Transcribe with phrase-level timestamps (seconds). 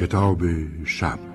[0.00, 0.42] کتاب
[0.84, 1.27] شب.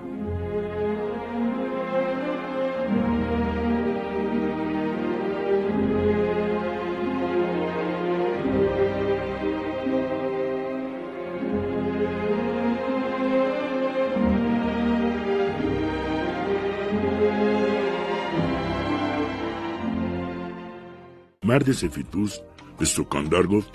[21.54, 22.42] مرد سفید پوست
[22.78, 23.70] به سکاندار گفت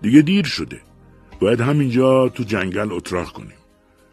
[0.00, 0.80] دیگه دیر شده
[1.40, 3.56] باید همینجا تو جنگل اتراق کنیم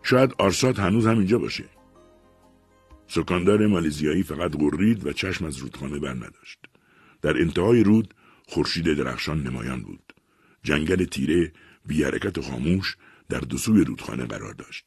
[0.04, 1.63] شاید آرسات هنوز هم اینجا باشه.
[3.08, 6.59] سکاندار مالیزیایی فقط غرید و چشم از رودخانه بر نداشت.
[7.22, 8.13] در انتهای رود
[8.48, 10.13] خورشید درخشان نمایان بود.
[10.63, 11.52] جنگل تیره
[11.88, 12.98] بی حرکت و خاموش
[13.30, 14.85] در دو رودخانه قرار داشت.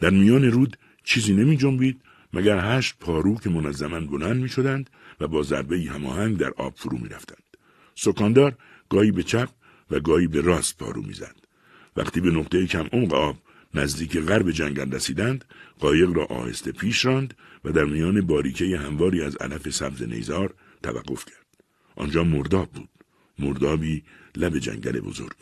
[0.00, 2.00] در میان رود چیزی نمی جنبید
[2.32, 6.98] مگر هشت پارو که منظما بلند می شدند و با ضربه هماهنگ در آب فرو
[6.98, 7.49] می رفتند.
[8.02, 8.56] سکاندار
[8.88, 9.48] گاهی به چپ
[9.90, 11.36] و گاهی به راست پارو می‌زد.
[11.96, 13.36] وقتی به نقطه کم عمق آب
[13.74, 15.44] نزدیک غرب جنگل رسیدند
[15.78, 17.34] قایق را آهسته پیش راند
[17.64, 21.46] و در میان باریکه همواری از علف سبز نیزار توقف کرد.
[21.96, 22.88] آنجا مرداب بود.
[23.38, 24.02] مردابی
[24.36, 25.36] لب جنگل بزرگ.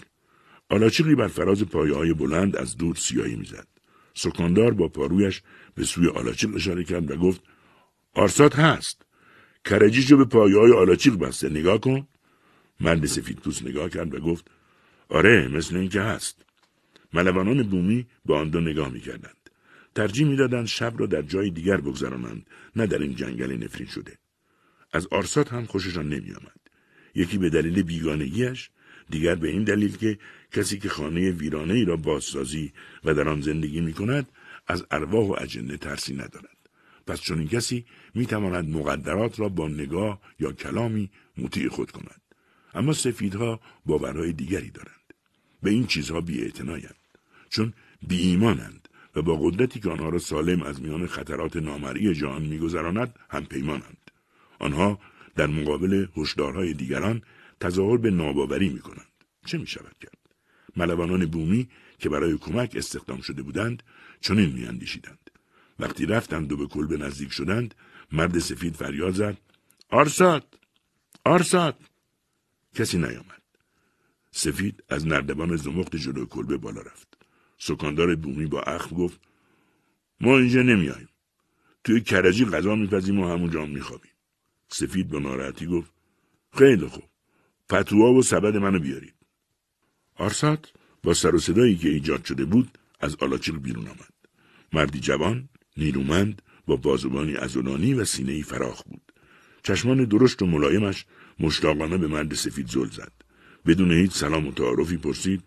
[0.71, 3.67] آلاچیقی بر فراز پایه های بلند از دور سیاهی می‌زد.
[4.15, 5.43] سکاندار با پارویش
[5.75, 7.43] به سوی آلاچیق اشاره کرد و گفت
[8.15, 9.03] آرسات هست.
[9.65, 11.49] کرجیشو به پایه های آلاچیق بسته.
[11.49, 12.07] نگاه کن.
[12.81, 14.51] مرد سفید پوست نگاه کرد و گفت
[15.09, 16.45] آره مثل اینکه هست
[17.13, 19.51] ملوانان بومی به آن دو نگاه می‌کردند
[19.95, 24.19] ترجیح می‌دادند شب را در جای دیگر بگذرانند نه در این جنگل نفرین شده
[24.93, 26.61] از آرسات هم خوششان نمیآمد
[27.15, 28.71] یکی به دلیل بیگانگیش
[29.11, 30.19] دیگر به این دلیل که
[30.53, 32.73] کسی که خانه ویرانه ای را بازسازی
[33.05, 34.29] و در آن زندگی می کند
[34.67, 36.57] از ارواح و اجنه ترسی ندارد.
[37.07, 37.85] پس چون این کسی
[38.15, 42.21] می تواند مقدرات را با نگاه یا کلامی مطیع خود کند.
[42.75, 45.15] اما سفیدها باورهای دیگری دارند.
[45.63, 46.53] به این چیزها بی
[47.51, 47.73] چون
[48.09, 53.15] بی ایمانند و با قدرتی که آنها را سالم از میان خطرات نامری جهان میگذراند
[53.31, 54.11] هم پیمانند.
[54.59, 54.99] آنها
[55.37, 57.23] در مقابل هشدارهای دیگران
[57.61, 59.07] تظاهر به ناباوری می کنند.
[59.47, 60.19] چه می شود کرد؟
[60.77, 61.69] ملوانان بومی
[61.99, 63.83] که برای کمک استخدام شده بودند
[64.21, 65.31] چنین میاندیشیدند.
[65.79, 67.75] وقتی رفتند و به کلبه نزدیک شدند
[68.13, 69.39] مرد سفید فریاد زد
[69.91, 70.59] آرساد
[71.25, 71.77] آرساد
[72.75, 73.43] کسی نیامد.
[74.31, 77.19] سفید از نردبان زمخت جلو کلبه بالا رفت.
[77.59, 79.21] سکاندار بومی با اخم گفت
[80.21, 81.09] ما اینجا نمیاییم.
[81.85, 84.13] توی کرجی غذا میپزیم و همونجا میخوابیم.
[84.69, 85.93] سفید با ناراحتی گفت
[86.59, 87.05] خیلی خوب.
[87.69, 89.15] پتوها و سبد منو بیارید.
[90.15, 94.15] آرسات با سر و صدایی که ایجاد شده بود از آلاچیق بیرون آمد.
[94.73, 99.13] مردی جوان نیرومند با بازوانی ازولانی و سینه فراخ بود.
[99.63, 101.07] چشمان درشت و ملایمش
[101.41, 103.13] مشتاقانه به مرد سفید زل زد
[103.67, 105.43] بدون هیچ سلام و تعارفی پرسید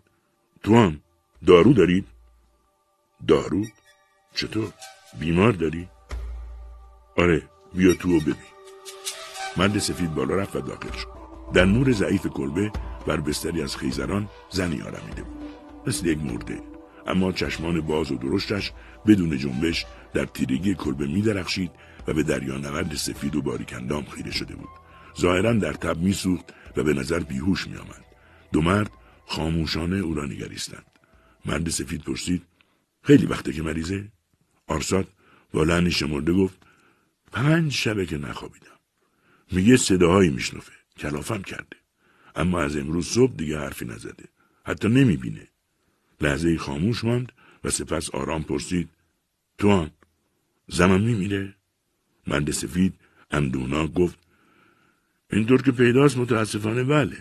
[0.62, 1.00] تو هم
[1.46, 2.06] دارو دارید؟
[3.28, 3.64] دارو؟
[4.34, 4.72] چطور؟
[5.20, 5.88] بیمار داری؟
[7.16, 7.42] آره
[7.74, 8.34] بیا تو و ببین
[9.56, 11.08] مرد سفید بالا رفت و داخل شد
[11.54, 12.72] در نور ضعیف کلبه
[13.06, 15.42] بر بستری از خیزران زنی آرمیده بود
[15.86, 16.60] مثل یک مرده
[17.06, 18.72] اما چشمان باز و درشتش
[19.06, 21.70] بدون جنبش در تیرگی کلبه می درخشید
[22.06, 24.81] و به دریا نورد سفید و باریکندام خیره شده بود
[25.20, 26.44] ظاهرا در تب میسوخت
[26.76, 28.04] و به نظر بیهوش می آمد.
[28.52, 28.90] دو مرد
[29.26, 30.86] خاموشانه او را نگریستند.
[31.44, 32.42] مرد سفید پرسید
[33.02, 34.08] خیلی وقته که مریضه؟
[34.66, 35.08] آرساد
[35.52, 36.58] با لحنی شمرده گفت
[37.32, 38.66] پنج شبه که نخوابیدم.
[39.52, 41.76] میگه صداهایی میشنفه کلافم کرده.
[42.36, 44.24] اما از امروز صبح دیگه حرفی نزده.
[44.64, 45.48] حتی نمی‌بینه.
[46.20, 47.32] لحظه خاموش ماند
[47.64, 48.88] و سپس آرام پرسید
[49.58, 49.90] تو هم
[50.68, 51.54] زمان میمیره
[52.26, 52.94] مرد سفید
[53.30, 54.18] اندونا گفت
[55.32, 57.16] اینطور که پیداست متاسفانه بله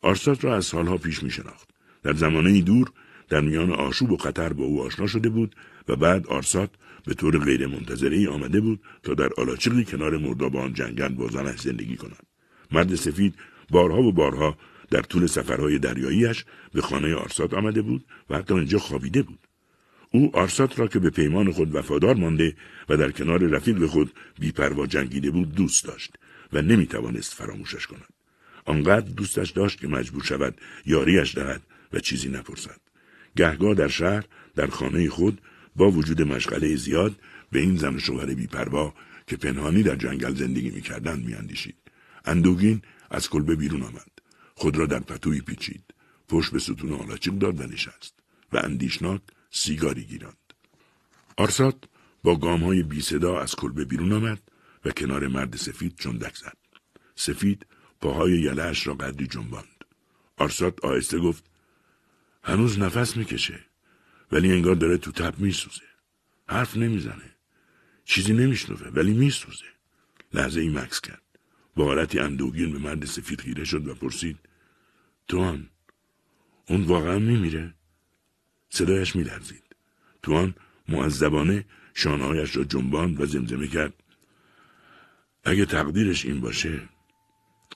[0.00, 1.32] آرسات را از سالها پیش می
[2.02, 2.90] در زمانه دور
[3.28, 5.56] در میان آشوب و خطر با او آشنا شده بود
[5.88, 6.70] و بعد آرسات
[7.04, 7.68] به طور غیر
[8.02, 12.26] ای آمده بود تا در آلاچیقی کنار مردابان جنگل با زنش زندگی کند.
[12.72, 13.34] مرد سفید
[13.70, 14.58] بارها و بارها
[14.90, 19.38] در طول سفرهای دریاییش به خانه آرسات آمده بود و حتی اینجا خوابیده بود.
[20.12, 22.56] او آرسات را که به پیمان خود وفادار مانده
[22.88, 26.16] و در کنار رفیق خود بیپروا جنگیده بود دوست داشت
[26.52, 28.12] و نمی توانست فراموشش کند.
[28.64, 31.62] آنقدر دوستش داشت که مجبور شود یاریش دهد
[31.92, 32.80] و چیزی نپرسد.
[33.36, 34.24] گهگاه در شهر
[34.56, 35.40] در خانه خود
[35.76, 37.16] با وجود مشغله زیاد
[37.52, 38.94] به این زن شوهر بیپروا
[39.26, 41.76] که پنهانی در جنگل زندگی می‌کردند میاندیشید
[42.24, 44.10] اندوگین از کلبه بیرون آمد
[44.54, 45.84] خود را در پتوی پیچید
[46.28, 48.14] پشت به ستون آلاچیق داد و نشست
[48.52, 49.20] و اندیشناک
[49.50, 50.36] سیگاری گیراند.
[51.36, 51.76] آرسات
[52.22, 54.49] با گام های بی صدا از کلبه بیرون آمد
[54.84, 56.56] و کنار مرد سفید چندک زد.
[57.14, 57.66] سفید
[58.00, 59.84] پاهای یلهش را قدری جنباند.
[60.36, 61.44] آرسات آهسته گفت
[62.44, 63.64] هنوز نفس می‌کشه
[64.32, 65.82] ولی انگار داره تو تب میسوزه.
[66.48, 67.34] حرف نمی‌زنه.
[68.04, 69.64] چیزی نمیشنوه ولی میسوزه.
[70.34, 71.22] لحظه ای مکس کرد.
[71.76, 74.38] با حالتی اندوگین به مرد سفید خیره شد و پرسید
[75.28, 75.70] توان
[76.66, 77.74] اون واقعا میمیره؟
[78.70, 79.62] صدایش میلرزید.
[80.22, 80.54] توان
[80.88, 83.94] معذبانه شانهایش را جنباند و زمزمه کرد
[85.44, 86.80] اگه تقدیرش این باشه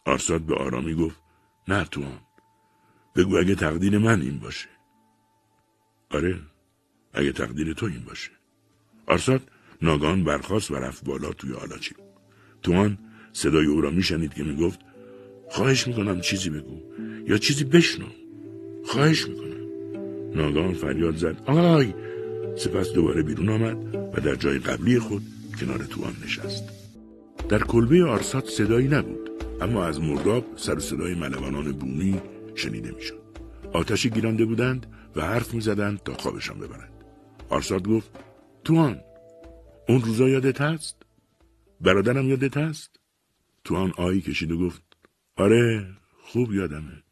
[0.04, 1.20] آرساد به آرامی گفت
[1.68, 2.20] نه توان.
[3.16, 4.68] بگو اگه تقدیر من این باشه.
[6.10, 6.40] آره
[7.14, 8.30] اگه تقدیر تو این باشه.
[9.06, 9.50] آرساد
[9.82, 11.94] ناگان برخاست و رفت بالا توی آلاچی.
[12.62, 12.98] توان
[13.32, 14.80] صدای او را میشنید که می‌گفت
[15.50, 16.80] خواهش می‌کنم چیزی بگو
[17.26, 18.06] یا چیزی بشنو.
[18.84, 19.54] خواهش می‌کنم.
[20.34, 21.94] ناگان فریاد زد آی!
[22.56, 25.22] سپس دوباره بیرون آمد و در جای قبلی خود
[25.60, 26.83] کنار توان نشست.
[27.48, 29.30] در کلبه آرسات صدایی نبود
[29.60, 32.20] اما از مرداب سر صدای ملوانان بومی
[32.54, 33.20] شنیده می‌شد.
[33.72, 34.86] آتشی گیرانده بودند
[35.16, 37.04] و حرف می‌زدند تا خوابشان ببرند.
[37.48, 38.10] آرسات گفت
[38.64, 39.00] توان
[39.88, 40.96] اون روزا یادت هست؟
[41.80, 42.90] برادرم یادت هست؟
[43.64, 44.82] توان آیی کشید و گفت
[45.36, 45.86] آره
[46.22, 47.02] خوب یادمه.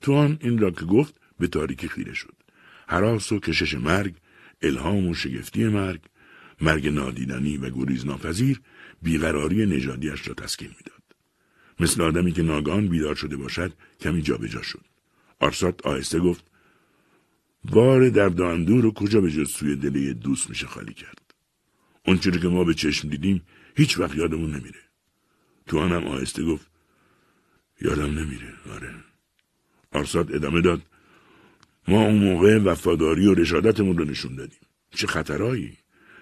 [0.00, 2.34] توان این را که گفت به تاریکی خیره شد.
[2.86, 4.14] حراس و کشش مرگ
[4.62, 6.00] الهام و شگفتی مرگ
[6.60, 8.60] مرگ نادیدنی و گریز ناپذیر
[9.02, 11.02] بیقراری نژادیاش را تسکین می‌داد.
[11.80, 14.84] مثل آدمی که ناگان بیدار شده باشد کمی جابجا شد.
[15.40, 16.44] آرسات آهسته گفت
[17.64, 21.34] بار درد و اندور رو کجا به جز سوی دل دوست میشه خالی کرد؟
[22.06, 23.42] اون که ما به چشم دیدیم
[23.76, 24.80] هیچ وقت یادمون نمیره.
[25.66, 26.66] تو هم آهسته گفت
[27.80, 28.94] یادم نمیره آره.
[29.92, 30.82] آرسات ادامه داد
[31.88, 34.58] ما اون موقع وفاداری و رشادتمون رو نشون دادیم.
[34.90, 35.76] چه خطرهایی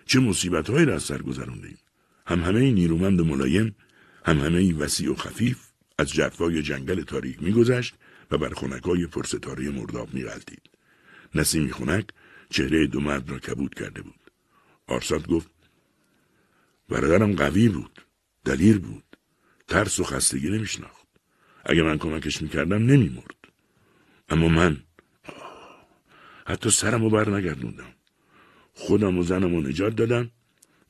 [0.06, 1.78] چه مصیبتهایی را از سر گذروندیم
[2.26, 3.76] هم همه نیرومند و ملایم
[4.24, 5.58] هم همه وسیع و خفیف
[5.98, 7.94] از جرفای جنگل تاریک میگذشت
[8.30, 10.70] و بر خونکای پرستاره مرداب میغلطید
[11.34, 12.06] نسیمی خونک
[12.50, 14.30] چهره دو مرد را کبود کرده بود.
[14.86, 15.50] آرسات گفت
[16.88, 18.02] برادرم قوی بود
[18.44, 19.16] دلیر بود
[19.68, 21.06] ترس و خستگی نمیشناخت.
[21.64, 23.36] اگه من کمکش می‌کردم نمیمرد.
[24.28, 24.82] اما من
[26.46, 27.92] حتی سرم رو بر نگردوندم
[28.72, 30.30] خودم و زنم رو نجات دادم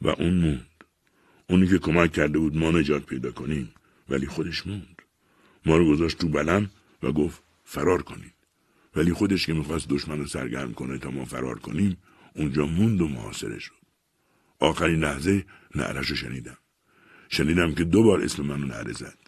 [0.02, 0.75] و اون موند.
[1.48, 3.72] اونی که کمک کرده بود ما نجات پیدا کنیم
[4.08, 5.02] ولی خودش موند.
[5.66, 6.70] ما رو گذاشت تو بلم
[7.02, 8.34] و گفت فرار کنید.
[8.96, 11.96] ولی خودش که می‌خواست دشمن رو سرگرم کنه تا ما فرار کنیم
[12.34, 13.72] اونجا موند و محاصره شد.
[14.58, 15.44] آخرین لحظه
[15.74, 16.58] نعرش رو شنیدم.
[17.28, 19.18] شنیدم که دو بار اسم منو نعره زد.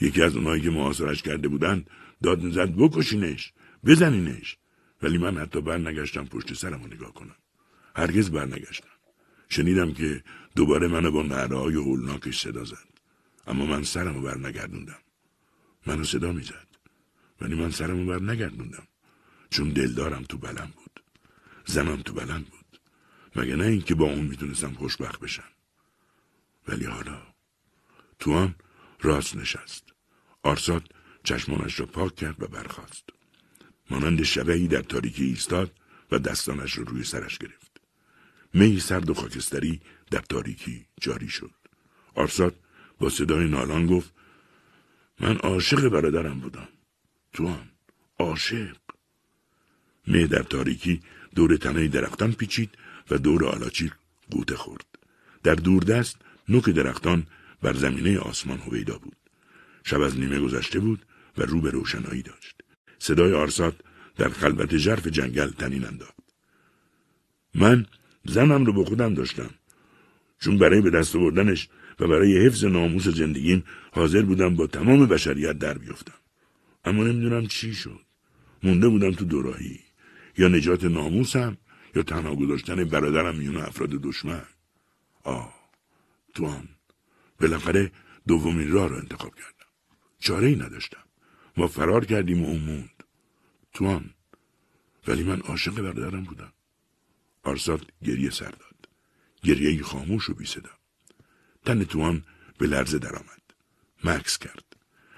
[0.00, 1.90] یکی از اونایی که محاصرش کرده بودند
[2.22, 3.52] داد می‌زد بکشینش
[3.84, 4.56] بزنینش.
[5.02, 7.36] ولی من حتی بر نگشتم پشت سرم رو نگاه کنم.
[7.96, 8.89] هرگز برنگشتم.
[9.50, 10.24] شنیدم که
[10.56, 12.88] دوباره منو با نعره های هولناکش صدا زد.
[13.46, 14.98] اما من سرم رو بر نگردوندم
[15.86, 16.66] منو صدا می‌زد.
[17.40, 18.86] ولی من سرم رو بر نگردوندم
[19.50, 21.02] چون دلدارم تو بلم بود.
[21.66, 22.80] زنم تو بلم بود.
[23.36, 25.48] مگه نه اینکه با اون می‌تونستم خوشبخت بشم.
[26.68, 27.22] ولی حالا
[28.18, 28.54] توان
[29.00, 29.84] راست نشست.
[30.42, 30.92] آرساد
[31.24, 33.04] چشمانش را پاک کرد و برخاست.
[33.90, 35.72] مانند شبهی در تاریکی ایستاد
[36.12, 37.69] و دستانش را روی سرش گرفت.
[38.54, 39.80] می سرد و خاکستری
[40.10, 41.50] در تاریکی جاری شد.
[42.14, 42.54] آرساد
[42.98, 44.12] با صدای نالان گفت
[45.20, 46.68] من عاشق برادرم بودم.
[47.32, 47.70] توان
[48.18, 48.76] عاشق.
[50.06, 51.00] می در تاریکی
[51.34, 52.70] دور تنه درختان پیچید
[53.10, 53.92] و دور آلاچی
[54.30, 54.86] قوطه خورد.
[55.42, 56.16] در دوردست
[56.48, 57.26] نوک درختان
[57.62, 59.16] بر زمینه آسمان هویدا بود.
[59.84, 61.06] شب از نیمه گذشته بود
[61.38, 62.62] و رو به روشنایی داشت.
[62.98, 63.74] صدای آرسات
[64.16, 66.20] در خلبت ژرف جنگل تنین انداخت.
[67.54, 67.86] من
[68.24, 69.50] زنم رو به خودم داشتم.
[70.40, 71.68] چون برای به دست آوردنش
[72.00, 76.18] و برای حفظ ناموس زندگیم حاضر بودم با تمام بشریت در بیفتم.
[76.84, 78.00] اما نمی‌دونم چی شد.
[78.62, 79.80] مونده بودم تو دوراهی.
[80.38, 81.56] یا نجات ناموسم
[81.96, 84.42] یا تنها گذاشتن برادرم میون افراد دشمن.
[85.24, 85.54] آه
[86.34, 86.68] توان
[87.40, 87.92] بالاخره
[88.28, 89.70] دومین راه را انتخاب کردم.
[90.18, 91.04] چاره ای نداشتم.
[91.56, 93.04] ما فرار کردیم و اون موند.
[93.72, 94.10] توان
[95.08, 96.52] ولی من عاشق برادرم بودم.
[97.50, 98.88] آرساد گریه سر داد.
[99.42, 100.70] گریه خاموش و بی صدا
[101.64, 102.24] تن توان
[102.58, 103.44] به لرزه درآمد.
[104.04, 104.64] مکس کرد.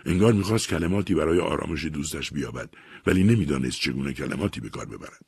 [0.04, 2.70] انگار می‌خواست کلماتی برای آرامش دوستش بیابد
[3.06, 5.24] ولی نمی‌دانست چگونه کلماتی به کار ببرد.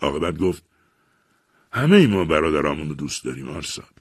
[0.00, 0.62] عاقبت گفت
[1.72, 3.94] همه ما برادرامون رو دوست داریم آرساد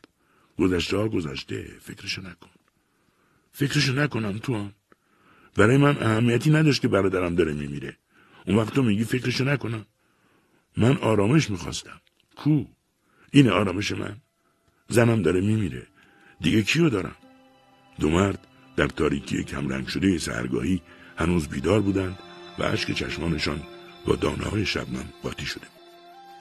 [0.59, 2.49] گذشته ها گذشته فکرشو نکن.
[3.51, 4.73] فکرشو نکنم تو هم.
[5.55, 7.97] برای من اهمیتی نداشت که برادرم داره میمیره.
[8.47, 9.85] اون وقت تو میگی فکرشو نکنم.
[10.77, 12.01] من آرامش می‌خواستم.
[12.35, 12.65] کو
[13.31, 14.17] این آرامش من.
[14.89, 15.87] زنم داره میمیره.
[16.41, 17.15] دیگه کیو دارم؟
[17.99, 20.81] دو مرد در تاریکی کمرنگ شده سهرگاهی
[21.17, 22.19] هنوز بیدار بودند
[22.59, 23.61] و اشک چشمانشان
[24.05, 25.67] با دانه های شبنم قاطی شده.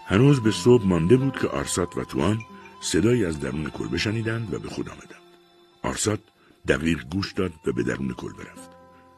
[0.07, 2.39] هنوز به صبح مانده بود که آرسات و توان
[2.81, 5.25] صدایی از درون کلبه شنیدند و به خود آمدند.
[5.83, 6.21] آرسات
[6.69, 8.71] دقیق گوش داد و به درون کلبه رفت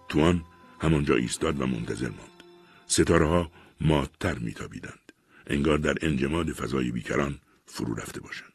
[0.08, 0.44] توان
[0.80, 2.42] همانجا ایستاد و منتظر ماند.
[2.86, 5.05] ستاره ها مادتر میتابیدند.
[5.46, 8.52] انگار در انجماد فضای بیکران فرو رفته باشند.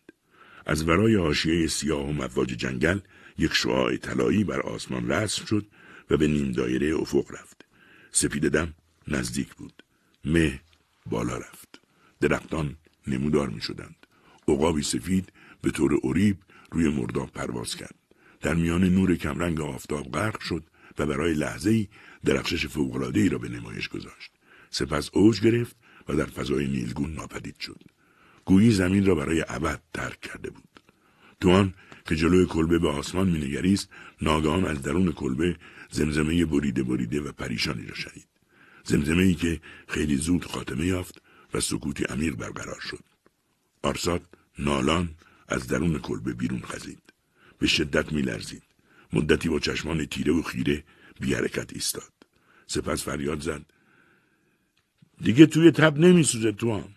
[0.66, 3.00] از ورای حاشیه سیاه و مواج جنگل
[3.38, 5.68] یک شعاع طلایی بر آسمان رسم شد
[6.10, 7.66] و به نیم دایره افق رفت.
[8.12, 8.74] سپید دم
[9.08, 9.84] نزدیک بود.
[10.26, 10.62] مه
[11.06, 11.82] بالا رفت.
[12.22, 12.76] درختان
[13.08, 13.96] نمودار می شدند
[14.48, 16.38] عقابی سفید به طور اوریب
[16.72, 17.96] روی مرداب پرواز کرد.
[18.42, 20.64] در میان نور کمرنگ آفتاب غرق شد
[20.98, 21.88] و برای لحظه ای
[22.26, 24.32] درخشش فوق‌العاده‌ای را به نمایش گذاشت.
[24.70, 25.76] سپس اوج گرفت
[26.08, 27.82] و در فضای نیلگون ناپدید شد.
[28.46, 30.82] گویی زمین را برای ابد ترک کرده بود.
[31.42, 31.74] توان
[32.08, 33.90] که جلوی کلبه به آسمان مینگریست
[34.22, 35.56] ناگهان از درون کلبه
[35.92, 38.28] زمزمه بریده بریده و پریشانی را شنید.
[38.84, 41.22] زمزمه ای که خیلی زود خاتمه یافت
[41.54, 43.04] و سکوتی عمیق برقرار شد.
[43.84, 44.22] آرسات
[44.60, 45.10] نالان
[45.48, 47.14] از درون کلبه بیرون خزید.
[47.60, 48.64] به شدت میلرزید.
[49.14, 50.84] مدتی با چشمان تیره و خیره
[51.20, 52.12] بی حرکت ایستاد.
[52.68, 53.66] سپس فریاد زد.
[55.24, 56.96] دیگه توی تب نمیسوزه توان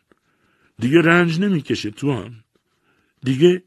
[0.79, 2.45] دیگه رنج نمی‌کشه توان
[3.23, 3.63] دیگه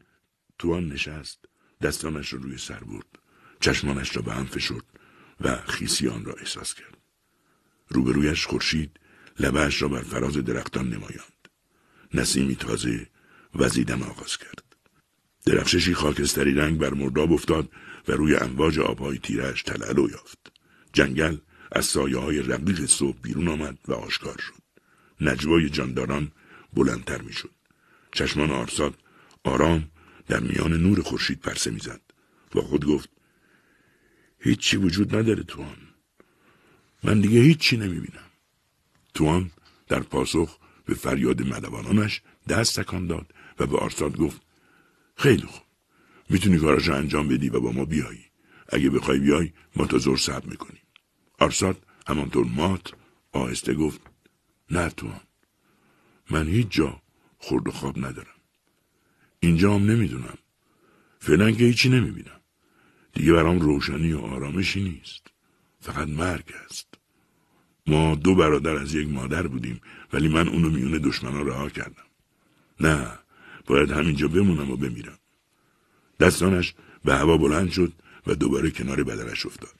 [0.60, 1.46] توان نشست.
[1.82, 3.20] دستانش را روی سر برد.
[3.60, 4.84] چشمانش را به هم فشرد
[5.42, 6.98] و خیسیان را احساس کرد.
[7.90, 9.00] روبرویش خورشید
[9.40, 11.48] لبهاش را بر فراز درختان نمایاند.
[12.14, 13.08] نسیمی تازه
[13.56, 14.64] وزیدن آغاز کرد.
[15.46, 17.70] درخششی خاکستری رنگ بر مرداب افتاد
[18.08, 20.52] و روی امواج آبهای تیرش تلالو یافت.
[20.94, 21.38] جنگل
[21.72, 24.62] از سایه های رقیق صبح بیرون آمد و آشکار شد.
[25.22, 26.32] نجوای جانداران
[26.74, 27.52] بلندتر می‌شد.
[28.12, 28.94] چشمان آرساد
[29.44, 29.92] آرام
[30.28, 32.02] در میان نور خورشید پرسه می‌زد
[32.56, 33.10] و خود گفت
[34.40, 35.78] هیچی وجود نداره توان
[37.04, 38.32] من دیگه هیچی نمی‌بینم.
[39.14, 39.52] توان
[39.88, 44.42] در پاسخ به فریاد ملوانانش دست تکان داد و به آرساد گفت
[45.16, 45.64] خیلی خوب.
[46.30, 48.26] می‌تونی کاراشو انجام بدی و با ما بیایی.
[48.70, 50.82] اگه بخوای بیای ما تا زور صبر می‌کنیم.
[51.39, 52.94] آرساد همانطور مات
[53.32, 54.01] آهسته گفت
[54.72, 55.22] نه توان
[56.29, 57.01] من هیچ جا
[57.38, 58.38] خورد و خواب ندارم.
[59.39, 60.38] اینجا هم نمی‌دونم.
[61.20, 62.39] فعلا که هیچی نمی‌بینم.
[63.13, 65.27] دیگه برام روشنی و آرامشی نیست.
[65.79, 66.88] فقط مرگ است.
[67.88, 69.82] ما دو برادر از یک مادر بودیم
[70.13, 72.03] ولی من اونو میون دشمنا رها کردم.
[72.79, 73.20] نه
[73.65, 75.20] باید همینجا بمونم و بمیرم.
[76.20, 76.74] دستانش
[77.06, 77.94] به هوا بلند شد
[78.27, 79.75] و دوباره کنار بدنش افتاد.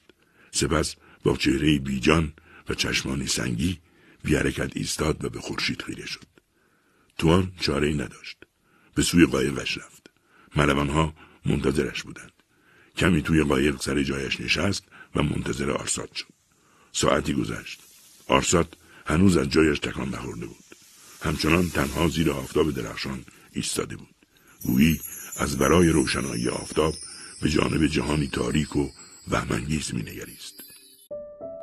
[0.50, 2.32] سپس با چهره بیجان
[2.68, 3.78] و چشمانی سنگی
[4.22, 6.26] بی حرکت ایستاد و به خورشید خیره شد.
[7.18, 8.36] توان چاره ای نداشت.
[8.94, 10.10] به سوی قایقش رفت.
[10.56, 11.14] ملوانها
[11.46, 12.32] منتظرش بودند.
[12.96, 14.84] کمی توی قایق سر جایش نشست
[15.14, 16.26] و منتظر آرساد شد.
[16.92, 17.80] ساعتی گذشت.
[18.26, 20.64] آرساد هنوز از جایش تکان نخورده بود.
[21.22, 24.14] همچنان تنها زیر آفتاب درخشان ایستاده بود.
[24.62, 25.00] گویی
[25.36, 26.94] از برای روشنایی آفتاب
[27.42, 28.90] به جانب جهانی تاریک و
[29.28, 30.67] وهمانگیز مینگریست.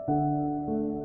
[0.08, 1.05] うん。